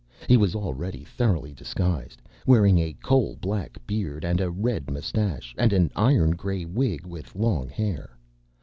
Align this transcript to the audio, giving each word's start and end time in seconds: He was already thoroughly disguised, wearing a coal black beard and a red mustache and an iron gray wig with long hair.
He 0.27 0.35
was 0.35 0.55
already 0.55 1.03
thoroughly 1.03 1.53
disguised, 1.53 2.23
wearing 2.47 2.79
a 2.79 2.93
coal 3.03 3.35
black 3.39 3.77
beard 3.85 4.25
and 4.25 4.41
a 4.41 4.49
red 4.49 4.89
mustache 4.89 5.53
and 5.59 5.71
an 5.73 5.91
iron 5.95 6.31
gray 6.31 6.65
wig 6.65 7.05
with 7.05 7.35
long 7.35 7.69
hair. 7.69 8.17